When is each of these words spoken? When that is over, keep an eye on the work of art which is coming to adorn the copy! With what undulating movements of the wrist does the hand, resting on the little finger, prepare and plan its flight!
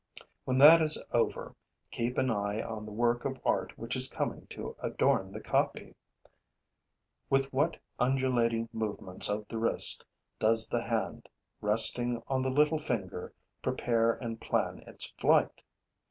When 0.45 0.57
that 0.57 0.81
is 0.81 0.99
over, 1.11 1.55
keep 1.91 2.17
an 2.17 2.31
eye 2.31 2.59
on 2.59 2.87
the 2.87 2.91
work 2.91 3.23
of 3.23 3.39
art 3.45 3.77
which 3.77 3.95
is 3.95 4.09
coming 4.09 4.47
to 4.47 4.75
adorn 4.79 5.31
the 5.31 5.39
copy! 5.39 5.93
With 7.29 7.53
what 7.53 7.77
undulating 7.99 8.67
movements 8.73 9.29
of 9.29 9.47
the 9.47 9.59
wrist 9.59 10.03
does 10.39 10.67
the 10.67 10.81
hand, 10.81 11.29
resting 11.61 12.23
on 12.27 12.41
the 12.41 12.49
little 12.49 12.79
finger, 12.79 13.31
prepare 13.61 14.13
and 14.13 14.41
plan 14.41 14.79
its 14.87 15.11
flight! 15.19 15.61